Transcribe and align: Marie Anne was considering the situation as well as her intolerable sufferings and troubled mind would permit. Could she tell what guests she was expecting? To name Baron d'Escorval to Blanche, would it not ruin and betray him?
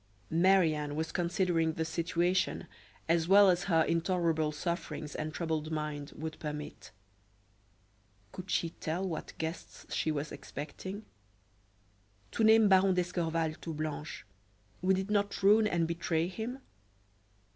Marie 0.31 0.73
Anne 0.73 0.95
was 0.95 1.11
considering 1.11 1.73
the 1.73 1.85
situation 1.85 2.65
as 3.07 3.27
well 3.27 3.51
as 3.51 3.65
her 3.65 3.83
intolerable 3.83 4.51
sufferings 4.51 5.13
and 5.13 5.31
troubled 5.31 5.71
mind 5.71 6.11
would 6.15 6.39
permit. 6.39 6.89
Could 8.31 8.49
she 8.49 8.71
tell 8.71 9.07
what 9.07 9.37
guests 9.37 9.93
she 9.93 10.09
was 10.09 10.31
expecting? 10.31 11.05
To 12.31 12.43
name 12.43 12.67
Baron 12.67 12.95
d'Escorval 12.95 13.53
to 13.61 13.75
Blanche, 13.75 14.25
would 14.81 14.97
it 14.97 15.11
not 15.11 15.43
ruin 15.43 15.67
and 15.67 15.87
betray 15.87 16.25
him? 16.27 16.57